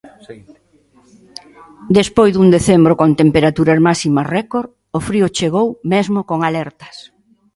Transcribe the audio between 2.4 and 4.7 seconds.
decembro con temperaturas máximas récord,